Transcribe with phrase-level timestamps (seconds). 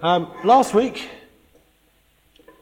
[0.00, 1.08] Um, last week,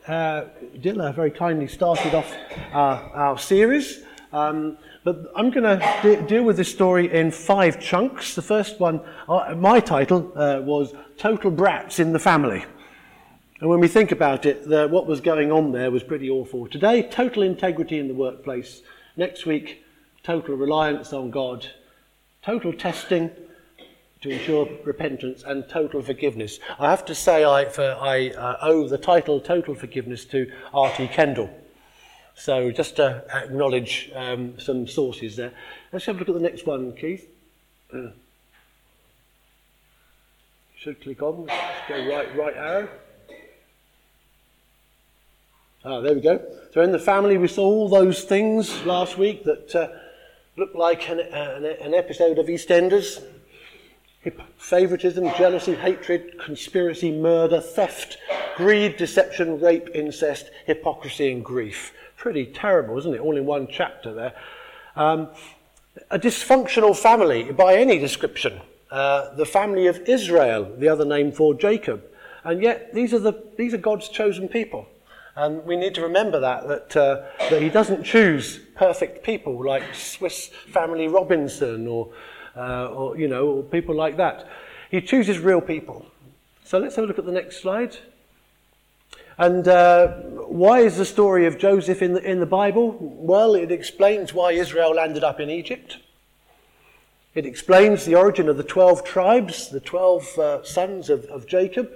[0.08, 0.44] uh,
[0.78, 2.34] Dilla very kindly started off
[2.72, 7.78] our, our series, um, but I'm going to de- deal with this story in five
[7.78, 8.34] chunks.
[8.34, 12.64] The first one, uh, my title uh, was Total Brats in the Family.
[13.60, 16.66] And when we think about it, the, what was going on there was pretty awful.
[16.66, 18.80] Today, total integrity in the workplace.
[19.18, 19.84] Next week,
[20.22, 21.66] total reliance on God.
[22.40, 23.30] Total testing
[24.22, 26.58] to ensure repentance and total forgiveness.
[26.78, 31.08] I have to say I, for, I uh, owe the title Total Forgiveness to R.T.
[31.08, 31.50] Kendall.
[32.34, 35.52] So just to acknowledge um, some sources there.
[35.92, 37.28] Let's have a look at the next one, Keith.
[37.92, 38.08] Uh,
[40.76, 41.46] should click on.
[41.46, 42.88] Let's go right, right arrow.
[45.84, 46.44] Ah, there we go.
[46.74, 49.88] So in the family, we saw all those things last week that uh,
[50.56, 53.22] looked like an, an, an episode of EastEnders
[54.58, 58.18] favoritism, jealousy, hatred, conspiracy, murder, theft,
[58.56, 61.92] greed, deception, rape, incest, hypocrisy, and grief.
[62.16, 63.20] Pretty terrible, isn't it?
[63.20, 64.34] All in one chapter there.
[64.96, 65.28] Um,
[66.10, 68.60] a dysfunctional family by any description.
[68.90, 72.04] Uh, the family of Israel, the other name for Jacob.
[72.44, 74.86] And yet, these are, the, these are God's chosen people.
[75.34, 79.94] And we need to remember that, that, uh, that He doesn't choose perfect people like
[79.94, 82.12] Swiss Family Robinson or
[82.56, 84.48] uh, or, you know, or people like that.
[84.90, 86.06] He chooses real people.
[86.64, 87.96] So let's have a look at the next slide.
[89.38, 90.08] And uh,
[90.48, 92.96] why is the story of Joseph in the, in the Bible?
[92.98, 95.98] Well, it explains why Israel landed up in Egypt.
[97.34, 101.90] It explains the origin of the 12 tribes, the 12 uh, sons of, of Jacob.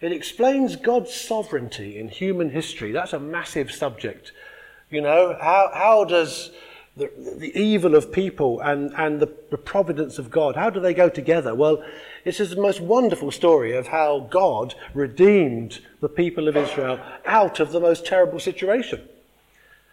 [0.00, 2.92] It explains God's sovereignty in human history.
[2.92, 4.30] That's a massive subject.
[4.90, 6.50] You know, how, how does
[6.96, 10.54] the, the evil of people and, and the, the providence of God.
[10.54, 11.54] How do they go together?
[11.54, 11.82] Well,
[12.24, 17.58] this is the most wonderful story of how God redeemed the people of Israel out
[17.58, 19.08] of the most terrible situation.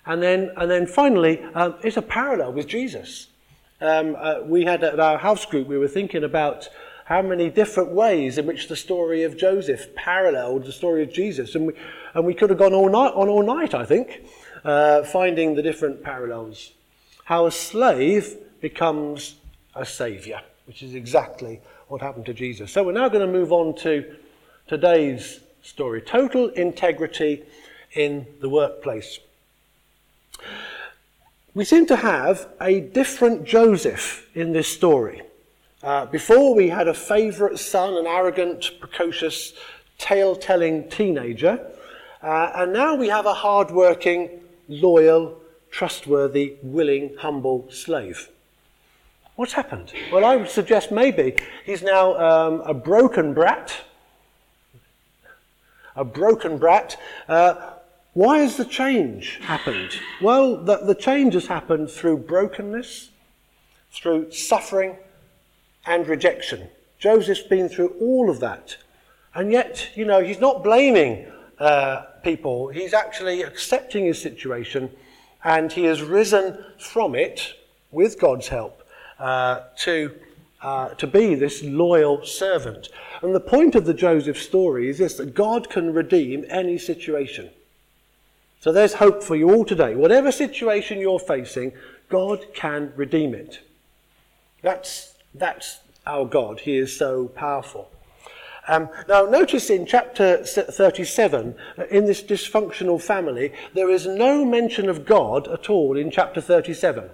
[0.06, 3.28] And then, and then finally, um, it's a parallel with Jesus.
[3.80, 6.70] Um, uh, we had at our house group, we were thinking about
[7.06, 11.56] how many different ways in which the story of Joseph paralleled the story of Jesus.
[11.56, 11.74] And we,
[12.14, 14.22] and we could have gone all night, on all night, I think,
[14.64, 16.72] uh, finding the different parallels
[17.26, 19.36] how a slave becomes
[19.76, 22.72] a savior, which is exactly what happened to Jesus.
[22.72, 24.16] So we're now going to move on to
[24.68, 27.44] today's story total integrity
[27.94, 29.20] in the workplace.
[31.54, 35.22] We seem to have a different Joseph in this story.
[35.84, 39.54] Uh, before, we had a favourite son, an arrogant, precocious,
[39.98, 41.60] tale telling teenager.
[42.24, 44.30] Uh, and now we have a hard working,
[44.70, 45.41] loyal,
[45.72, 48.30] trustworthy, willing, humble slave.
[49.36, 49.92] What's happened?
[50.12, 53.74] Well, I would suggest maybe he's now um, a broken brat.
[55.96, 57.00] A broken brat.
[57.28, 57.72] Uh,
[58.14, 59.92] why has the change happened?
[60.22, 63.10] Well, the, the change has happened through brokenness,
[63.92, 64.98] through suffering,
[65.86, 66.68] and rejection.
[67.00, 68.78] Joseph's been through all of that.
[69.34, 71.26] And yet, you know, he's not blaming
[71.58, 74.90] uh, people, he's actually accepting his situation
[75.44, 77.54] and he has risen from it
[77.92, 78.84] with God's help
[79.20, 80.14] uh, to,
[80.62, 82.90] uh, to be this loyal servant.
[83.22, 87.50] And the point of the Joseph story is this that God can redeem any situation.
[88.60, 89.96] So there's hope for you all today.
[89.96, 91.74] Whatever situation you're facing,
[92.10, 93.60] God can redeem it.
[94.62, 96.60] That's, that's our God.
[96.60, 97.90] He is so powerful.
[98.68, 104.88] Um, now, notice in chapter 37, uh, in this dysfunctional family, there is no mention
[104.88, 107.10] of God at all in chapter 37.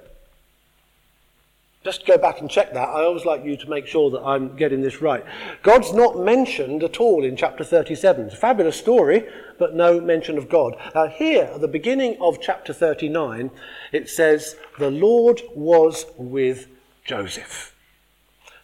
[1.88, 2.90] Just go back and check that.
[2.90, 5.24] I always like you to make sure that I'm getting this right.
[5.64, 8.26] God's not mentioned at all in chapter 37.
[8.26, 9.26] It's a fabulous story,
[9.58, 10.76] but no mention of God.
[10.94, 13.52] Now, here, at the beginning of chapter 39,
[13.94, 16.68] it says, The Lord was with
[17.06, 17.74] Joseph.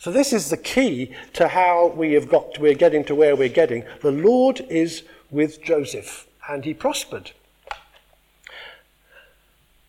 [0.03, 3.47] So this is the key to how we have got, we're getting to where we're
[3.47, 3.85] getting.
[4.01, 7.31] The Lord is with Joseph, and he prospered.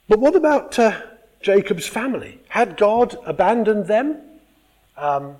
[0.08, 1.00] But what about uh,
[1.43, 2.38] Jacob's family?
[2.50, 4.20] Had God abandoned them?
[4.96, 5.34] Um,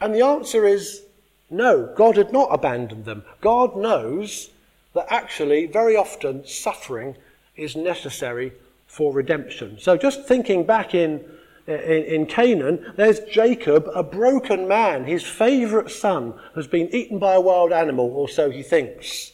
[0.00, 1.02] and the answer is
[1.48, 3.22] no, God had not abandoned them.
[3.40, 4.50] God knows
[4.94, 7.14] that actually, very often, suffering
[7.54, 8.50] is necessary
[8.88, 9.78] for redemption.
[9.78, 11.24] So just thinking back in
[11.66, 15.04] in, Canaan, there's Jacob, a broken man.
[15.04, 19.32] His favourite son has been eaten by a wild animal, or so he thinks.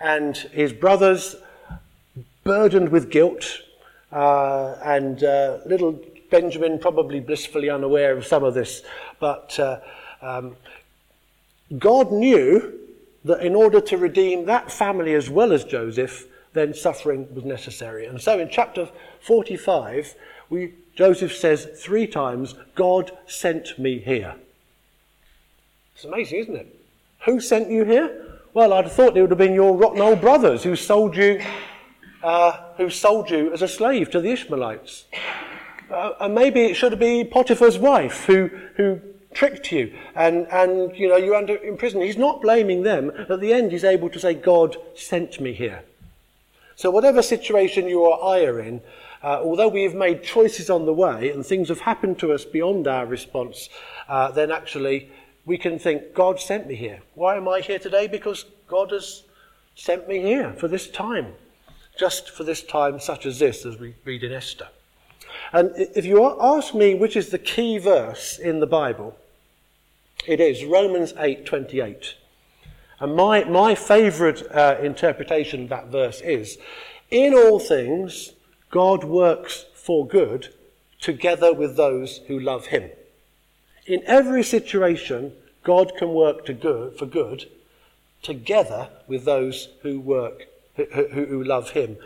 [0.00, 1.36] And his brothers,
[2.44, 3.44] burdened with guilt,
[4.10, 5.98] uh, and uh, little
[6.30, 8.82] Benjamin, probably blissfully unaware of some of this,
[9.20, 9.80] but uh,
[10.20, 10.56] um,
[11.78, 12.78] God knew
[13.24, 18.06] that in order to redeem that family as well as Joseph, then suffering was necessary.
[18.06, 18.88] And so in chapter
[19.20, 20.14] 45,
[20.52, 24.34] we, Joseph says three times, God sent me here.
[25.94, 26.76] It's amazing, isn't it?
[27.24, 28.38] Who sent you here?
[28.52, 31.40] Well, I'd have thought it would have been your rotten old brothers who sold you,
[32.22, 35.06] uh, who sold you as a slave to the Ishmaelites.
[35.90, 39.00] Uh, and maybe it should have been Potiphar's wife who, who
[39.32, 42.02] tricked you and, and you know, you're under in prison.
[42.02, 43.10] He's not blaming them.
[43.10, 45.82] At the end, he's able to say, God sent me here.
[46.76, 48.82] So whatever situation you or I are in,
[49.22, 52.44] uh, although we have made choices on the way and things have happened to us
[52.44, 53.68] beyond our response,
[54.08, 55.10] uh, then actually
[55.44, 57.00] we can think, God sent me here.
[57.14, 58.06] Why am I here today?
[58.06, 59.22] Because God has
[59.74, 61.34] sent me here for this time.
[61.98, 64.68] Just for this time such as this, as we read in Esther.
[65.52, 69.16] And if you ask me which is the key verse in the Bible,
[70.26, 72.14] it is Romans 8:28.
[73.00, 76.56] And my, my favourite uh, interpretation of that verse is
[77.10, 78.32] In all things,
[78.72, 80.48] God works for good
[80.98, 82.90] together with those who love him.
[83.86, 87.50] In every situation, God can work good, for good
[88.22, 90.46] together with those who work,
[90.76, 91.98] who, who, who love him.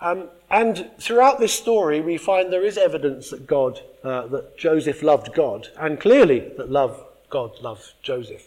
[0.00, 5.02] Um, and throughout this story, we find there is evidence that God, uh, that Joseph
[5.02, 8.46] loved God, and clearly that love, God loved Joseph.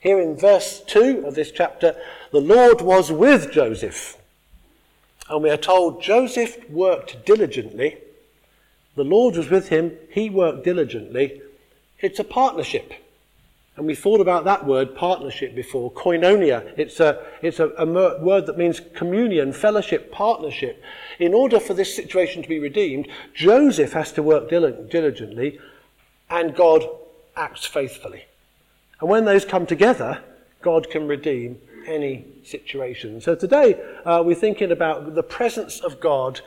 [0.00, 1.94] Here in verse 2 of this chapter,
[2.32, 4.16] the Lord was with Joseph.
[5.30, 7.98] And we are told Joseph worked diligently.
[8.96, 9.96] The Lord was with him.
[10.10, 11.40] He worked diligently.
[12.00, 12.92] It's a partnership.
[13.76, 15.92] And we thought about that word, partnership, before.
[15.92, 16.74] Koinonia.
[16.76, 20.82] It's a, it's a, a word that means communion, fellowship, partnership.
[21.20, 25.60] In order for this situation to be redeemed, Joseph has to work diligently,
[26.28, 26.84] and God
[27.36, 28.24] acts faithfully.
[29.00, 30.24] And when those come together,
[30.60, 31.60] God can redeem
[31.90, 33.20] any situation.
[33.20, 36.40] So today uh, we're thinking about the presence of God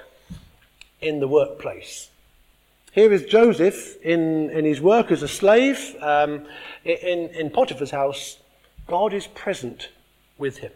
[1.02, 2.10] in the workplace.
[2.94, 6.46] Here is Joseph in, in his work as a slave um,
[6.86, 8.38] in, in Potiphar's house.
[8.88, 9.90] God is present
[10.38, 10.72] with him.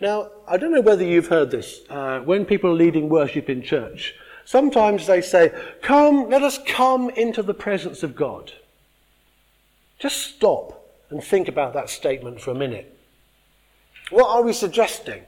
[0.00, 1.80] Now, I don't know whether you've heard this.
[1.90, 4.14] Uh, when people are leading worship in church,
[4.44, 5.52] sometimes they say,
[5.82, 8.52] Come, let us come into the presence of God.
[9.98, 12.97] Just stop and think about that statement for a minute.
[14.10, 15.22] What are we suggesting?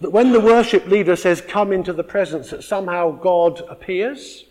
[0.00, 4.44] That when the worship leader says, come into the presence, that somehow God appears?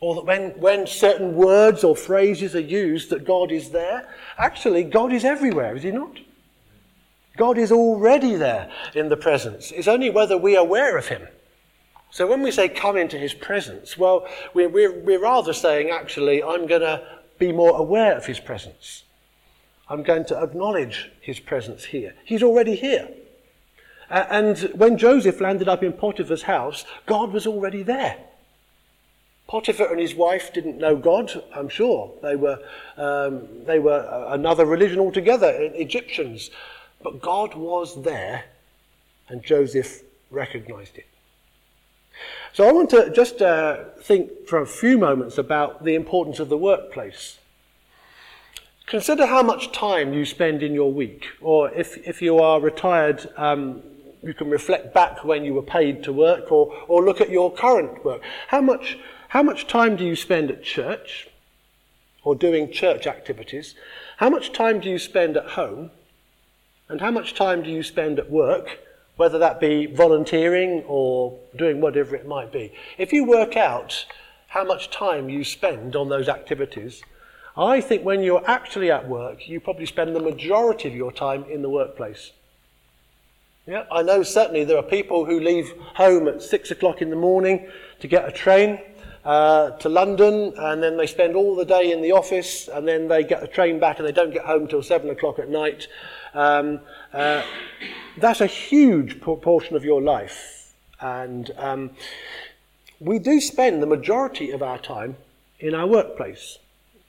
[0.00, 4.08] Or that when, when certain words or phrases are used, that God is there?
[4.38, 6.18] Actually, God is everywhere, is He not?
[7.36, 9.72] God is already there in the presence.
[9.72, 11.26] It's only whether we are aware of Him.
[12.10, 16.42] So when we say come into His presence, well, we're, we're, we're rather saying, actually,
[16.42, 17.06] I'm going to
[17.38, 19.04] be more aware of His presence.
[19.88, 22.14] I'm going to acknowledge his presence here.
[22.24, 23.08] He's already here.
[24.10, 28.16] Uh, and when Joseph landed up in Potiphar's house, God was already there.
[29.48, 32.12] Potiphar and his wife didn't know God, I'm sure.
[32.22, 32.58] They were,
[32.98, 36.50] um, they were another religion altogether, Egyptians.
[37.02, 38.44] But God was there,
[39.28, 41.06] and Joseph recognized it.
[42.52, 46.48] So I want to just uh, think for a few moments about the importance of
[46.48, 47.38] the workplace.
[48.88, 53.28] Consider how much time you spend in your week, or if, if you are retired,
[53.36, 53.82] um,
[54.22, 57.52] you can reflect back when you were paid to work, or, or look at your
[57.52, 58.22] current work.
[58.46, 58.98] How much,
[59.28, 61.28] how much time do you spend at church,
[62.24, 63.74] or doing church activities?
[64.16, 65.90] How much time do you spend at home?
[66.88, 68.78] And how much time do you spend at work,
[69.16, 72.72] whether that be volunteering or doing whatever it might be?
[72.96, 74.06] If you work out
[74.46, 77.02] how much time you spend on those activities,
[77.58, 81.44] I think when you're actually at work, you probably spend the majority of your time
[81.50, 82.30] in the workplace.
[83.66, 87.16] Yeah, I know certainly there are people who leave home at six o'clock in the
[87.16, 88.78] morning to get a train
[89.24, 93.08] uh, to London, and then they spend all the day in the office, and then
[93.08, 95.88] they get a train back, and they don't get home until seven o'clock at night.
[96.34, 96.78] Um,
[97.12, 97.42] uh,
[98.18, 101.90] that's a huge proportion of your life, and um,
[103.00, 105.16] we do spend the majority of our time
[105.58, 106.58] in our workplace.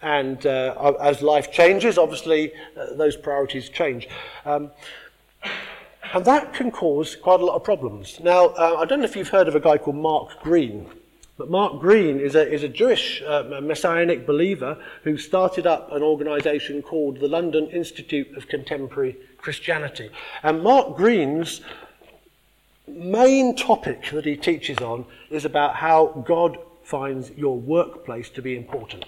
[0.01, 4.08] And uh, as life changes, obviously, uh, those priorities change.
[4.46, 4.72] Um,
[6.13, 8.20] and that can cause quite a lot of problems.
[8.20, 10.88] Now, uh, I don't know if you've heard of a guy called Mark Greene,
[11.38, 16.01] but Mark Greene is a, is a Jewish uh, messianic believer who started up an
[16.01, 20.10] organization called the London Institute of Contemporary Christianity.
[20.44, 21.62] And Mark Greene's
[22.88, 28.58] main topic that he teaches on is about how God finds your workplace to be
[28.58, 29.06] important.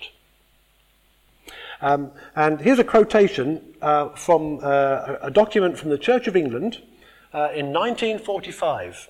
[1.82, 6.82] Um, and here's a quotation uh, from uh, a document from the Church of England
[7.34, 9.10] uh, in 1945.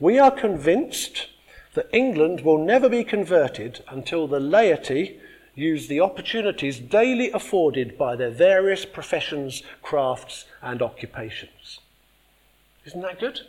[0.00, 1.28] We are convinced
[1.74, 5.20] that England will never be converted until the laity
[5.54, 11.78] use the opportunities daily afforded by their various professions, crafts, and occupations.
[12.84, 13.40] Isn't that good?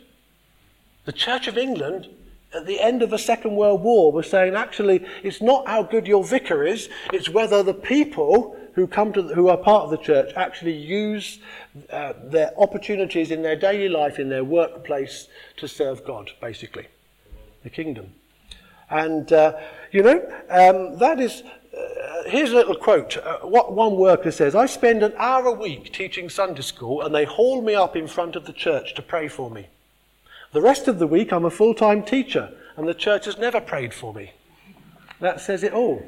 [1.06, 2.08] The Church of England
[2.54, 6.06] at the end of the Second World War was saying actually it's not how good
[6.06, 9.90] your vicar is, it's whether the people who come to the, who are part of
[9.90, 11.38] the church actually use
[11.90, 16.88] uh, their opportunities in their daily life, in their workplace, to serve God, basically,
[17.62, 18.12] the kingdom.
[18.90, 19.58] And uh,
[19.90, 20.20] you know
[20.50, 21.42] um, that is.
[21.76, 23.16] Uh, here's a little quote.
[23.16, 27.14] Uh, what one worker says: "I spend an hour a week teaching Sunday school, and
[27.14, 29.68] they haul me up in front of the church to pray for me."
[30.54, 33.60] The rest of the week, I'm a full time teacher, and the church has never
[33.60, 34.34] prayed for me.
[35.18, 36.06] That says it all.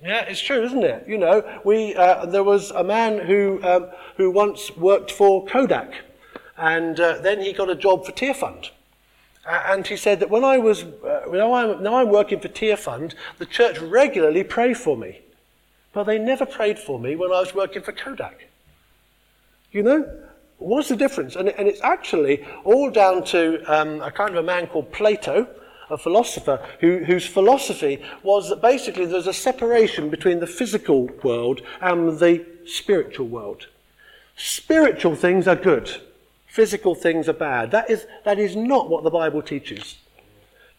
[0.00, 1.04] Yeah, it's true, isn't it?
[1.08, 5.92] You know, we, uh, there was a man who, um, who once worked for Kodak,
[6.56, 8.70] and uh, then he got a job for Tearfund.
[9.44, 13.14] and he said that when I was, uh, now, I'm, now I'm working for Tearfund,
[13.38, 15.22] the church regularly pray for me.
[15.92, 18.46] But they never prayed for me when I was working for Kodak.
[19.72, 20.28] You know?
[20.62, 21.36] What's the difference?
[21.36, 25.48] And, and it's actually all down to um, a kind of a man called Plato,
[25.90, 31.62] a philosopher, who, whose philosophy was that basically there's a separation between the physical world
[31.80, 33.66] and the spiritual world.
[34.36, 36.00] Spiritual things are good,
[36.46, 37.70] physical things are bad.
[37.70, 39.96] That is, that is not what the Bible teaches.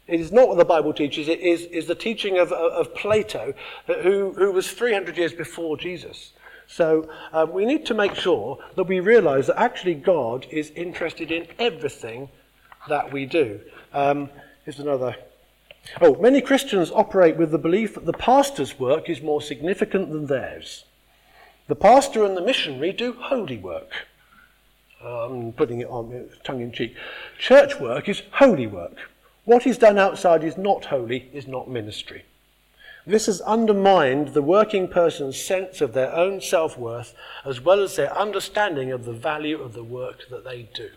[0.08, 1.28] It is not what the Bible teaches.
[1.30, 3.54] It is, is the teaching of, of Plato,
[3.88, 6.34] who, who was 300 years before Jesus.
[6.68, 11.32] So um, we need to make sure that we realize that actually God is interested
[11.32, 12.30] in everything
[12.88, 13.60] that we do.
[13.94, 14.30] Um,
[14.66, 15.16] here's another.
[16.02, 20.28] Oh, many Christians operate with the belief that the pastor's work is more significant than
[20.28, 20.86] theirs.
[21.68, 24.08] The pastor and the missionary do holy work.
[25.04, 26.96] I'm putting it on tongue in cheek.
[27.38, 28.96] Church work is holy work.
[29.46, 32.24] What is done outside is not holy, is not ministry.
[33.06, 37.14] This has undermined the working person's sense of their own self worth
[37.46, 40.90] as well as their understanding of the value of the work that they do.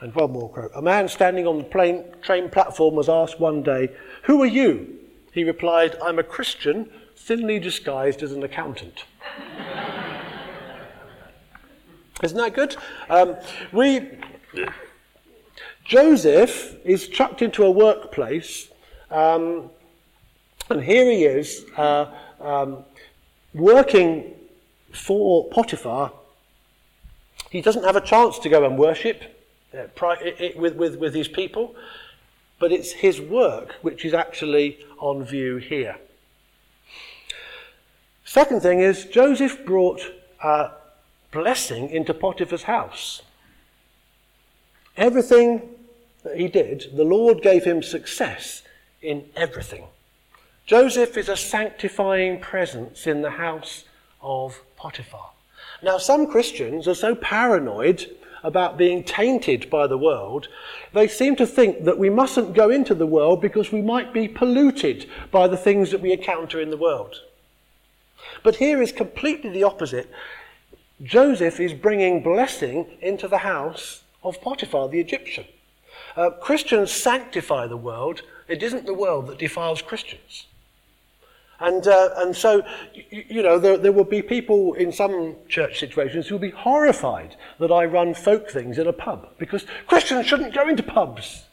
[0.00, 0.70] And one more quote.
[0.74, 3.90] A man standing on the plane, train platform was asked one day,
[4.24, 4.96] Who are you?
[5.32, 9.04] He replied, I'm a Christian, thinly disguised as an accountant.
[12.22, 12.76] Isn't that good?
[13.08, 13.36] Um,
[13.72, 14.18] we,
[15.84, 18.68] Joseph is chucked into a workplace
[19.10, 19.70] um,
[20.70, 22.06] and here he is uh,
[22.40, 22.84] um,
[23.52, 24.32] working
[24.92, 26.12] for Potiphar.
[27.50, 29.22] He doesn't have a chance to go and worship
[29.76, 31.74] uh, pri- it, with, with, with his people,
[32.58, 35.96] but it's his work which is actually on view here.
[38.24, 40.00] Second thing is, Joseph brought
[41.32, 43.22] blessing into Potiphar's house.
[44.96, 45.68] Everything
[46.22, 48.62] that he did, the Lord gave him success
[49.02, 49.86] in everything.
[50.70, 53.82] Joseph is a sanctifying presence in the house
[54.22, 55.32] of Potiphar.
[55.82, 58.08] Now, some Christians are so paranoid
[58.44, 60.46] about being tainted by the world,
[60.92, 64.28] they seem to think that we mustn't go into the world because we might be
[64.28, 67.16] polluted by the things that we encounter in the world.
[68.44, 70.08] But here is completely the opposite.
[71.02, 75.46] Joseph is bringing blessing into the house of Potiphar, the Egyptian.
[76.16, 80.46] Uh, Christians sanctify the world, it isn't the world that defiles Christians.
[81.60, 82.62] And, uh, and so,
[83.10, 87.36] you, know, there, there will be people in some church situations who will be horrified
[87.58, 91.44] that I run folk things in a pub because Christians shouldn't go into pubs.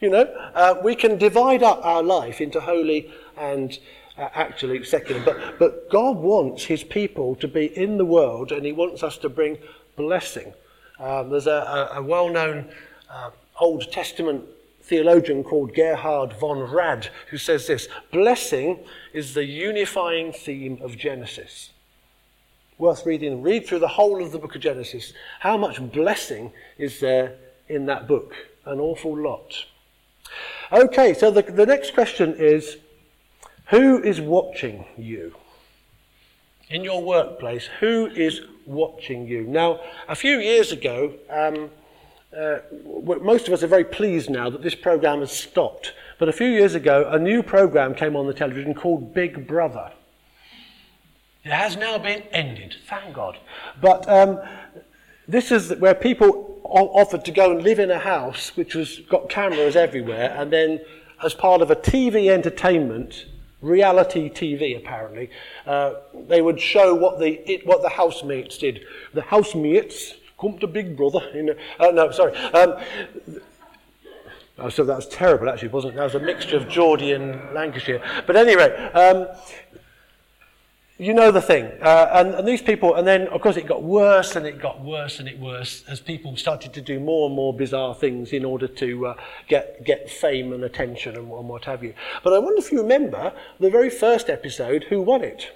[0.00, 3.76] You know, uh, we can divide up our life into holy and
[4.18, 8.66] uh, actually secular, but, but God wants his people to be in the world and
[8.66, 9.58] he wants us to bring
[9.96, 10.52] blessing.
[11.00, 12.68] Um, there's a, a, a well known
[13.10, 14.44] uh, Old Testament
[14.88, 18.80] theologian called Gerhard von Rad who says this Blessing
[19.12, 21.70] is the unifying theme of Genesis.
[22.78, 23.42] Worth reading.
[23.42, 25.12] Read through the whole of the book of Genesis.
[25.40, 27.36] How much blessing is there
[27.68, 28.34] in that book?
[28.64, 29.66] An awful lot.
[30.72, 32.78] Okay, so the, the next question is
[33.66, 35.34] Who is watching you?
[36.70, 39.44] In your workplace, who is watching you?
[39.44, 41.70] Now, a few years ago, um,
[42.36, 42.58] uh,
[43.02, 45.92] most of us are very pleased now that this program has stopped.
[46.18, 49.92] But a few years ago, a new program came on the television called Big Brother.
[51.44, 53.38] It has now been ended, thank God.
[53.80, 54.40] But um,
[55.26, 59.30] this is where people offered to go and live in a house which has got
[59.30, 60.80] cameras everywhere, and then,
[61.24, 63.24] as part of a TV entertainment,
[63.62, 65.30] reality TV, apparently.
[65.66, 65.94] Uh,
[66.28, 68.84] they would show what the, it, what the housemates did.
[69.14, 71.20] The housemates come to Big Brother.
[71.34, 72.36] In uh, no, sorry.
[72.36, 72.76] Um,
[74.70, 75.96] so that was terrible, actually, wasn't it?
[75.96, 78.02] That was a mixture of Geordie and Lancashire.
[78.26, 79.28] But anyway, um,
[80.98, 81.70] you know the thing.
[81.80, 84.80] Uh, and, and these people, and then of course it got worse and it got
[84.80, 88.44] worse and it worse as people started to do more and more bizarre things in
[88.44, 89.14] order to uh,
[89.46, 91.94] get, get fame and attention and, and what have you.
[92.24, 95.52] But I wonder if you remember the very first episode, who won it?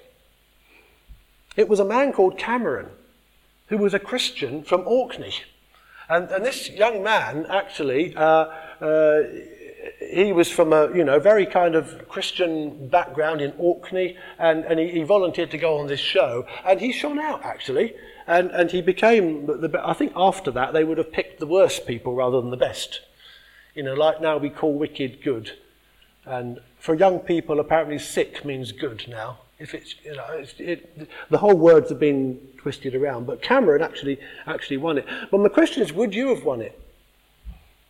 [1.57, 2.87] It was a man called Cameron,
[3.67, 5.33] who was a Christian from Orkney.
[6.09, 8.15] And, and this young man actually.
[8.15, 8.45] Uh,
[8.81, 9.23] uh,
[9.99, 14.79] he was from a you know very kind of Christian background in Orkney, and, and
[14.79, 17.95] he, he volunteered to go on this show, and he shone out actually,
[18.27, 21.85] and and he became the, I think after that they would have picked the worst
[21.85, 23.01] people rather than the best,
[23.75, 25.51] you know like now we call wicked good,
[26.25, 29.39] and for young people apparently sick means good now.
[29.63, 33.81] If it's you know it's, it, the whole words have been twisted around, but Cameron
[33.81, 35.05] actually actually won it.
[35.31, 36.77] But my question is, would you have won it?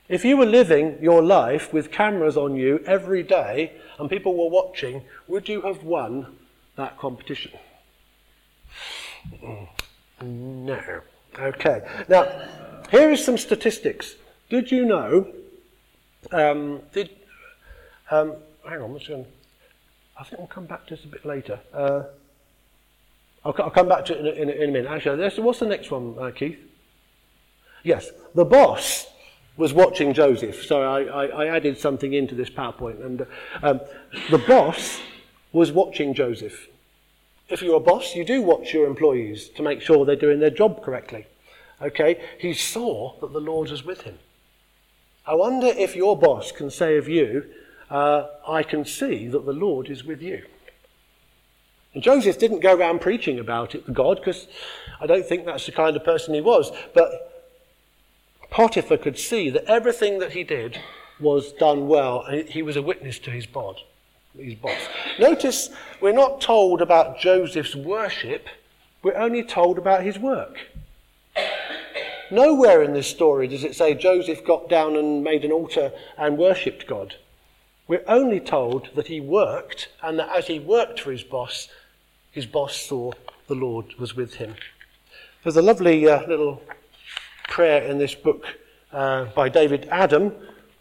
[0.08, 4.50] If you were living your life with cameras on you every day and people were
[4.50, 6.36] watching, would you have won
[6.75, 7.53] that competition?
[10.22, 11.01] No.
[11.39, 11.82] Okay.
[12.08, 12.24] Now,
[12.92, 14.15] here is some statistics.
[14.50, 15.34] Did you know?
[16.32, 17.10] Um, did
[18.12, 18.36] um,
[18.70, 19.25] hang on, what's going,
[20.17, 21.60] I think we'll come back to this a bit later.
[21.74, 22.03] Uh,
[23.43, 24.91] I'll, I'll, come back to it in a, in a, in a minute.
[24.91, 26.60] Actually, what's the next one, uh, Keith?
[27.84, 29.08] Yes, the boss
[29.58, 30.63] was watching Joseph.
[30.65, 33.03] So I, I, I added something into this PowerPoint.
[33.05, 33.27] And
[33.62, 33.82] um,
[34.32, 35.00] the boss
[35.51, 36.67] was watching Joseph.
[37.50, 40.50] If you're a boss, you do watch your employees to make sure they're doing their
[40.50, 41.27] job correctly.
[41.82, 42.22] Okay?
[42.39, 44.17] He saw that the Lord was with him.
[45.25, 47.46] I wonder if your boss can say of you,
[47.94, 50.44] uh, I can see that the Lord is with you.
[51.94, 54.48] And Joseph didn't go around preaching about it to God because
[55.00, 56.72] I don't think that's the kind of person he was.
[56.96, 57.46] But
[58.50, 60.80] Potiphar could see that everything that he did
[61.20, 63.76] was done well, and he was a witness to his bod,
[64.36, 64.88] his boss.
[65.20, 65.70] Notice
[66.02, 68.48] we're not told about Joseph's worship,
[69.04, 70.58] we're only told about his work.
[72.32, 76.39] Nowhere in this story does it say Joseph got down and made an altar and
[76.39, 77.17] worshipped God.
[77.88, 81.67] We're only told that he worked, and that as he worked for his boss,
[82.32, 83.12] his boss saw
[83.48, 84.56] the Lord was with him.
[85.43, 86.62] There's a lovely uh, little
[87.50, 88.46] prayer in this book
[88.93, 90.34] uh, by David Adam,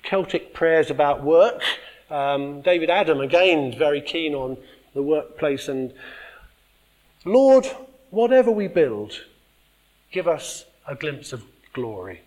[0.04, 1.62] Celtic Prayers About Work.
[2.08, 4.56] Um, David Adam, again, very keen on
[4.94, 5.66] the workplace.
[5.66, 5.92] And
[7.24, 7.66] Lord,
[8.10, 9.24] whatever we build,
[10.12, 12.22] give us a glimpse of glory.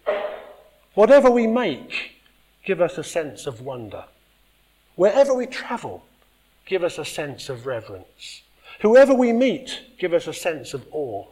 [0.95, 2.21] Whatever we make,
[2.65, 4.05] give us a sense of wonder.
[4.95, 6.03] Wherever we travel,
[6.65, 8.41] give us a sense of reverence.
[8.81, 11.25] Whoever we meet, give us a sense of awe.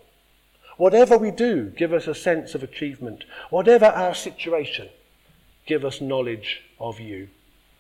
[0.78, 3.26] Whatever we do, give us a sense of achievement.
[3.50, 4.90] Whatever our situation,
[5.66, 7.30] give us knowledge of you.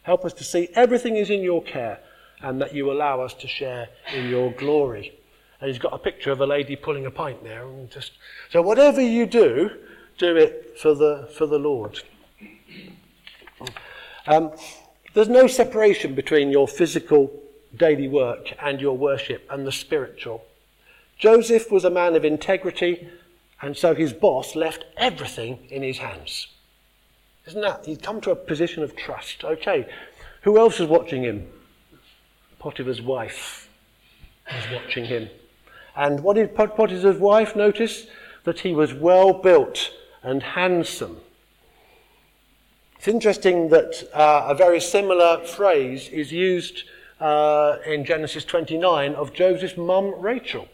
[0.03, 1.99] Help us to see everything is in your care
[2.41, 5.17] and that you allow us to share in your glory.
[5.59, 7.65] And he's got a picture of a lady pulling a pint there.
[7.65, 8.11] And just,
[8.51, 9.69] so whatever you do,
[10.17, 12.01] do it for the, for the Lord.
[14.27, 14.51] Um,
[15.13, 17.31] there's no separation between your physical
[17.75, 20.43] daily work and your worship and the spiritual.
[21.17, 23.07] Joseph was a man of integrity,
[23.61, 26.47] and so his boss left everything in his hands.
[27.45, 27.85] Isn't that?
[27.85, 29.43] He'd come to a position of trust.
[29.43, 29.87] Okay,
[30.41, 31.47] who else was watching him?
[32.59, 33.69] Potiphar's wife
[34.51, 35.29] was watching him.
[35.95, 38.07] And what did Potiphar's wife notice?
[38.45, 41.17] That he was well built and handsome.
[43.03, 46.83] It's interesting that uh, a very similar phrase is used
[47.19, 50.69] uh, in Genesis 29 of Joseph's mum, Rachel.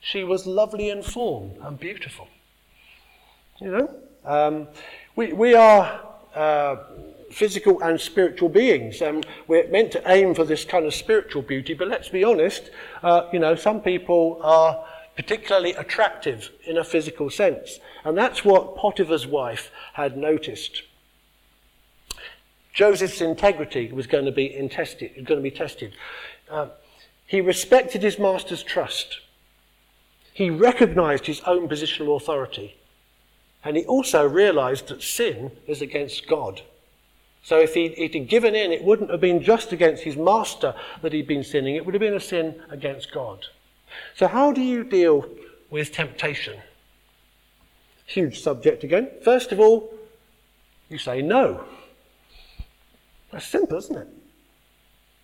[0.00, 2.28] She was lovely in form and beautiful.
[3.60, 3.94] You know,
[4.24, 4.68] um,
[5.16, 6.76] we, we are uh,
[7.32, 11.74] physical and spiritual beings, and we're meant to aim for this kind of spiritual beauty.
[11.74, 12.70] But let's be honest,
[13.02, 18.76] uh, you know, some people are particularly attractive in a physical sense, and that's what
[18.76, 20.84] Potiphar's wife had noticed.
[22.74, 25.94] Joseph's integrity was going to be, intested, going to be tested.
[26.50, 26.66] Uh,
[27.26, 29.20] he respected his master's trust.
[30.32, 32.76] He recognized his own positional authority.
[33.64, 36.62] And he also realized that sin is against God.
[37.44, 41.12] So if he'd, he'd given in, it wouldn't have been just against his master that
[41.12, 43.46] he'd been sinning, it would have been a sin against God.
[44.16, 45.28] So, how do you deal
[45.70, 46.58] with temptation?
[48.06, 49.10] Huge subject again.
[49.22, 49.94] First of all,
[50.88, 51.64] you say no.
[53.34, 54.08] That's simple, isn't it?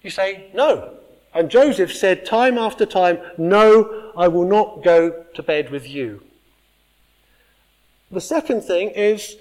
[0.02, 0.94] You say, No.
[1.32, 6.24] And Joseph said time after time, No, I will not go to bed with you.
[8.10, 9.36] The second thing is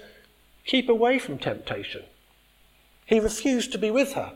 [0.64, 2.04] keep away from temptation.
[3.06, 4.34] He refused to be with her.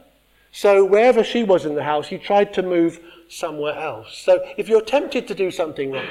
[0.51, 4.19] So wherever she was in the house, he tried to move somewhere else.
[4.19, 6.09] So if you're tempted to do something wrong,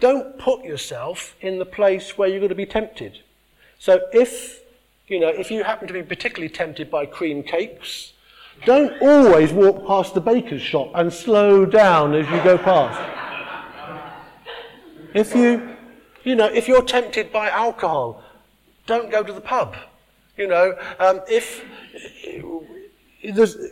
[0.00, 3.20] don't put yourself in the place where you're going to be tempted.
[3.78, 4.60] So if,
[5.10, 8.12] you know, if you happen to be particularly tempted by cream cakes,
[8.64, 13.00] don't always walk past the baker's shop and slow down as you go past.
[15.12, 15.76] If you,
[16.22, 18.22] you know, if you're tempted by alcohol,
[18.86, 19.74] don't go to the pub.
[20.36, 21.64] You know, um, if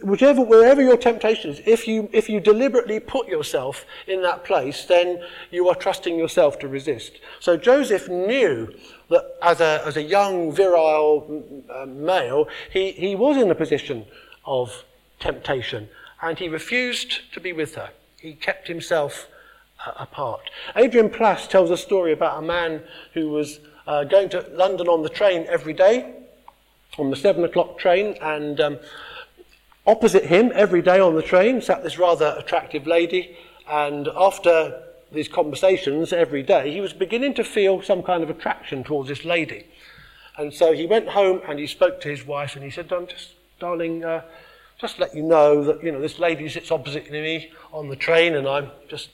[0.02, 4.84] whichever wherever your temptation is, if you if you deliberately put yourself in that place,
[4.84, 7.12] then you are trusting yourself to resist.
[7.40, 8.74] So Joseph knew
[9.08, 14.04] that as a as a young virile uh, male, he he was in a position
[14.44, 14.84] of
[15.18, 15.88] temptation,
[16.20, 17.90] and he refused to be with her.
[18.20, 19.28] He kept himself
[19.86, 20.50] uh, apart.
[20.76, 22.82] Adrian Plass tells a story about a man
[23.14, 26.14] who was uh, going to London on the train every day,
[26.98, 28.78] on the seven o'clock train, and um,
[29.88, 35.28] opposite him every day on the train sat this rather attractive lady, and after these
[35.28, 39.64] conversations every day, he was beginning to feel some kind of attraction towards this lady.
[40.36, 43.06] And so he went home and he spoke to his wife and he said, I'm
[43.06, 44.22] just, darling, uh,
[44.78, 48.36] just let you know that, you know, this lady sits opposite me on the train
[48.36, 49.08] and I'm just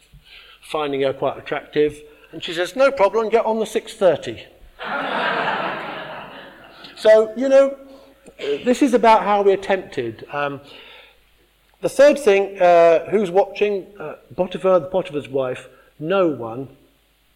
[0.60, 2.02] finding her quite attractive.
[2.32, 4.44] And she says, no problem, get on the 6.30.
[6.96, 7.78] so, you know,
[8.38, 10.26] this is about how we're tempted.
[10.32, 10.60] Um,
[11.80, 13.87] the third thing, uh, who's watching?
[13.98, 16.76] Uh, Potiphar, the Potiphar's wife, no one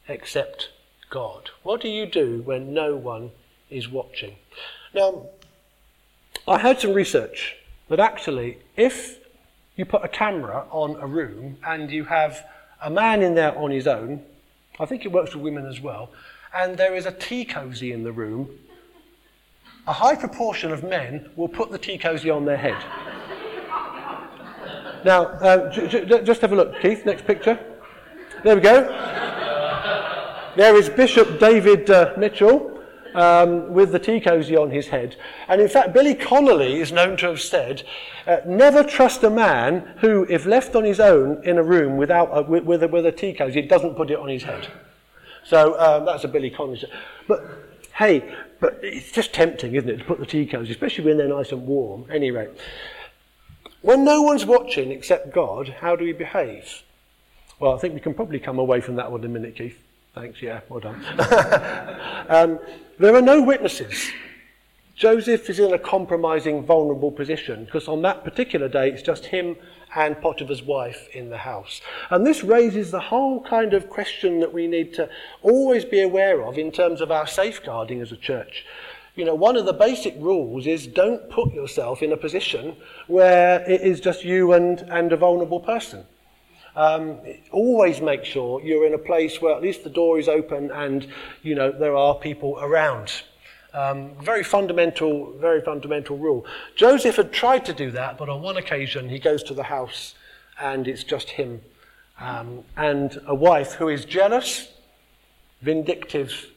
[0.09, 0.71] except
[1.11, 1.51] God.
[1.63, 3.31] What do you do when no one
[3.71, 4.37] is watching?
[4.95, 5.27] Now,
[6.47, 7.57] I had some research
[7.89, 9.19] that actually, if
[9.77, 12.45] you put a camera on a room and you have
[12.83, 14.25] a man in there on his own,
[14.81, 16.11] I think it works for women as well,
[16.55, 18.49] and there is a tea cosy in the room,
[19.89, 22.77] a high proportion of men will put the tea cosy on their head.
[25.03, 27.59] now, uh, j- j- just have a look, Keith, next picture.
[28.45, 28.83] There we go.
[30.57, 32.83] There is Bishop David uh, Mitchell
[33.15, 35.17] um, with the tea cosy on his head.
[35.49, 37.85] And in fact, Billy Connolly is known to have said,
[38.27, 42.29] uh, never trust a man who, if left on his own in a room without
[42.31, 44.69] a, with, with, a, with a tea cosy, doesn't put it on his head.
[45.45, 46.85] So um, that's a Billy Connolly.
[47.27, 47.68] But
[47.99, 48.23] hey,
[48.61, 51.51] but it's just tempting, isn't it, to put the tea cosy, especially when they're nice
[51.51, 52.07] and warm.
[52.11, 52.49] Anyway,
[53.83, 56.83] when no one's watching except God, how do we behave?
[57.59, 59.83] Well, I think we can probably come away from that one in a minute, Keith.
[60.15, 61.05] Thanks, yeah, well done.
[62.29, 62.61] um,
[62.99, 64.11] there are no witnesses.
[64.95, 69.57] Joseph is in a compromising, vulnerable position because on that particular day it's just him
[69.95, 71.81] and Potiphar's wife in the house.
[72.11, 75.09] And this raises the whole kind of question that we need to
[75.43, 78.65] always be aware of in terms of our safeguarding as a church.
[79.15, 82.77] You know, one of the basic rules is don't put yourself in a position
[83.09, 86.05] where it is just you and, and a vulnerable person.
[86.77, 87.19] Um,
[87.51, 91.09] always make sure you're in a place where at least the door is open and,
[91.43, 93.23] you know, there are people around.
[93.79, 96.45] Um, very fundamental, very fundamental rule.
[96.75, 100.17] Joseph had tried to do that, but on one occasion he goes to the house
[100.61, 101.61] and it's just him
[102.19, 104.73] um, and a wife who is jealous,
[105.63, 106.49] vindictive,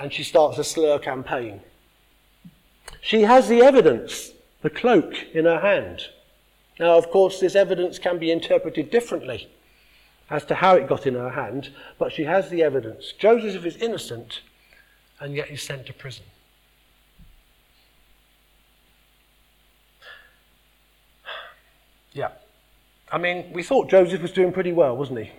[0.00, 1.60] and she starts a slur campaign.
[3.00, 6.08] She has the evidence, the cloak in her hand.
[6.80, 9.48] Now, of course, this evidence can be interpreted differently
[10.28, 13.12] as to how it got in her hand, but she has the evidence.
[13.16, 14.40] Joseph is innocent,
[15.20, 16.24] and yet he's sent to prison.
[22.18, 22.30] Yeah.
[23.10, 25.30] I mean, we thought Joseph was doing pretty well, wasn't he?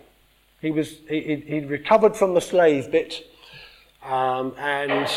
[0.62, 3.26] He was he, he recovered from the slave bit,
[4.04, 5.08] um, and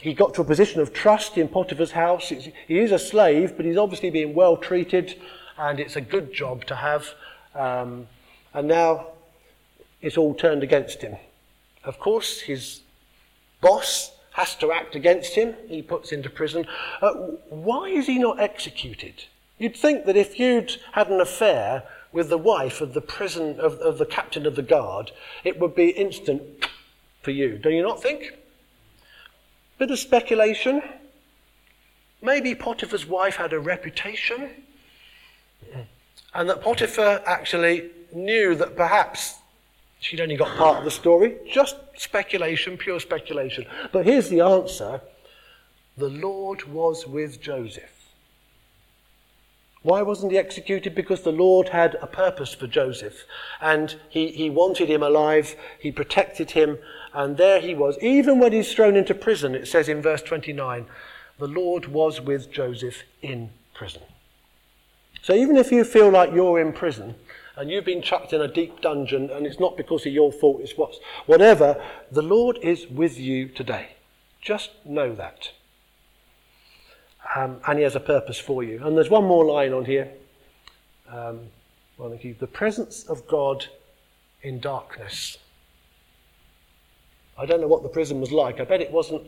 [0.00, 2.28] he got to a position of trust in Potiphar's house.
[2.28, 5.20] he is a slave, but he's obviously being well treated,
[5.56, 7.08] and it's a good job to have.
[7.54, 8.06] Um,
[8.54, 9.08] and now
[10.00, 11.16] it's all turned against him.
[11.84, 12.80] Of course, his
[13.60, 15.54] boss has to act against him.
[15.68, 16.66] He puts into prison.
[17.02, 17.12] Uh,
[17.50, 19.24] why is he not executed?
[19.58, 23.74] You'd think that if you'd had an affair with the wife of the prison of,
[23.80, 25.10] of the captain of the guard,
[25.44, 26.42] it would be instant
[27.22, 27.58] for you.
[27.58, 28.38] Do you not think?
[29.78, 30.82] Bit of speculation.
[32.22, 34.50] Maybe Potiphar's wife had a reputation,
[36.34, 39.34] and that Potiphar actually knew that perhaps
[40.00, 41.36] she'd only got part of the story.
[41.48, 43.66] Just speculation, pure speculation.
[43.92, 45.00] But here's the answer
[45.96, 47.97] the Lord was with Joseph.
[49.88, 50.94] Why wasn't he executed?
[50.94, 53.24] Because the Lord had a purpose for Joseph
[53.58, 56.76] and he, he wanted him alive, he protected him,
[57.14, 57.96] and there he was.
[58.02, 60.84] Even when he's thrown into prison, it says in verse 29,
[61.38, 64.02] the Lord was with Joseph in prison.
[65.22, 67.14] So even if you feel like you're in prison
[67.56, 70.60] and you've been chucked in a deep dungeon and it's not because of your fault,
[70.60, 73.96] it's what's, whatever, the Lord is with you today.
[74.42, 75.52] Just know that.
[77.34, 78.84] Um, and He has a purpose for you.
[78.84, 80.08] And there's one more line on here.
[81.08, 81.40] Um,
[81.96, 82.34] well, thank you.
[82.38, 83.66] The presence of God
[84.42, 85.38] in darkness.
[87.36, 88.60] I don't know what the prison was like.
[88.60, 89.22] I bet it wasn't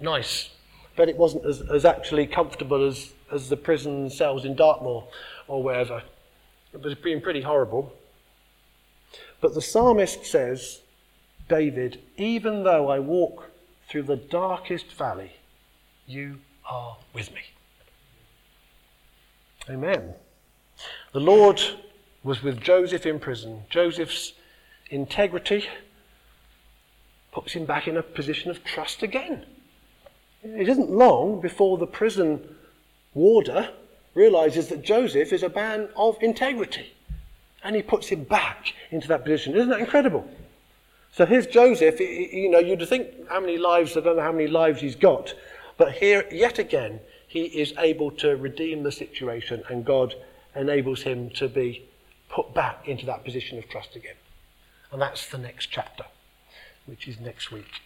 [0.00, 0.50] nice.
[0.84, 5.04] I bet it wasn't as, as actually comfortable as, as the prison cells in Dartmoor
[5.48, 6.02] or wherever.
[6.72, 7.92] It was being pretty horrible.
[9.40, 10.80] But the psalmist says,
[11.48, 13.50] David, even though I walk
[13.88, 15.32] through the darkest valley,
[16.06, 17.40] you are with me.
[19.68, 20.14] Amen.
[21.12, 21.62] The Lord
[22.22, 23.62] was with Joseph in prison.
[23.70, 24.32] Joseph's
[24.90, 25.66] integrity
[27.32, 29.44] puts him back in a position of trust again.
[30.42, 32.56] It isn't long before the prison
[33.14, 33.70] warder
[34.14, 36.92] realizes that Joseph is a man of integrity.
[37.62, 39.54] And he puts him back into that position.
[39.56, 40.28] Isn't that incredible?
[41.12, 41.98] So here's Joseph.
[42.00, 45.32] You know, you'd think how many lives, I don't know how many lives he's got.
[45.76, 50.14] But here, yet again, he is able to redeem the situation and God
[50.54, 51.88] enables him to be
[52.28, 54.16] put back into that position of trust again.
[54.92, 56.04] And that's the next chapter,
[56.86, 57.80] which is next week.